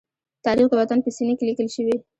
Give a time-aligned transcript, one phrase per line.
[0.45, 1.95] تاریخ د وطن په سینې کې لیکل شوی.